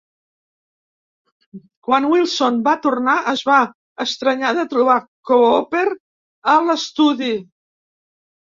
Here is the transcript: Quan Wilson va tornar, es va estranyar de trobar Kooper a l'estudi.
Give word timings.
Quan 1.87 2.07
Wilson 2.13 2.57
va 2.67 2.73
tornar, 2.85 3.15
es 3.33 3.43
va 3.51 3.59
estranyar 4.07 4.55
de 4.61 4.65
trobar 4.73 4.97
Kooper 5.33 5.85
a 6.57 6.57
l'estudi. 6.71 7.31